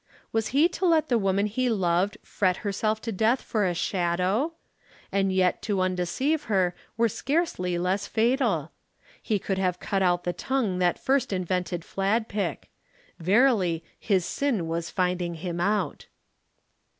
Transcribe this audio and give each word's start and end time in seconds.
Was 0.31 0.47
he 0.47 0.67
to 0.67 0.87
let 0.87 1.09
the 1.09 1.19
woman 1.19 1.45
he 1.45 1.69
loved 1.69 2.17
fret 2.23 2.57
herself 2.65 3.01
to 3.03 3.11
death 3.11 3.39
for 3.39 3.67
a 3.67 3.75
shadow? 3.75 4.53
And 5.11 5.31
yet 5.31 5.61
to 5.61 5.79
undeceive 5.79 6.45
her 6.45 6.73
were 6.97 7.07
scarcely 7.07 7.77
less 7.77 8.07
fatal. 8.07 8.71
He 9.21 9.37
could 9.37 9.59
have 9.59 9.79
cut 9.79 10.01
out 10.01 10.23
the 10.23 10.33
tongue 10.33 10.79
that 10.79 10.97
first 10.97 11.31
invented 11.31 11.83
Fladpick. 11.85 12.71
Verily, 13.19 13.83
his 13.99 14.25
sin 14.25 14.67
was 14.67 14.89
finding 14.89 15.35
him 15.35 15.59
out. 15.61 16.07